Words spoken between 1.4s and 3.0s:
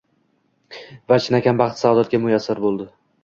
baxt-saodatga muyassar bo‘ldi.